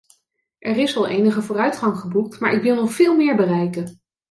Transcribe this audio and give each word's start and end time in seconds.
Er 0.59 0.77
is 0.77 0.95
al 0.97 1.07
enige 1.07 1.41
vooruitgang 1.41 1.97
geboekt, 1.97 2.39
maar 2.39 2.53
ik 2.53 2.61
wil 2.61 2.75
nog 2.75 2.91
veel 2.91 3.15
meer 3.15 3.35
bereiken. 3.35 4.01